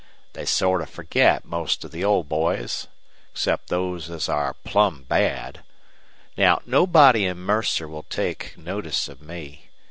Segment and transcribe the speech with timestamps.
[0.33, 2.87] They sort of forget most of the old boys,
[3.33, 5.59] except those as are plumb bad.
[6.35, 9.69] Now, nobody in Mercer will take notice of me.